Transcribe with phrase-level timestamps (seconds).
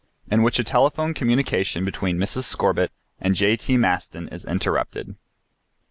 [0.31, 2.43] IN WHICH A TELEPHONE COMMUNICATION BETWEEN MRS.
[2.45, 3.77] SCORBITT AND J.T.
[3.77, 5.13] MASTON IS INTERRUPTED.